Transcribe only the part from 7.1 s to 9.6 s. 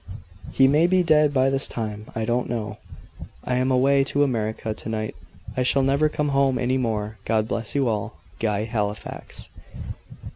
God bless you all. "GUY HALIFAX.